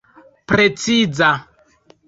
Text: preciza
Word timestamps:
preciza 0.47 1.29